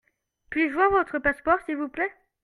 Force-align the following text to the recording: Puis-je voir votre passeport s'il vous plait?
Puis-je 0.49 0.73
voir 0.73 0.89
votre 0.89 1.19
passeport 1.19 1.59
s'il 1.61 1.77
vous 1.77 1.87
plait? 1.87 2.11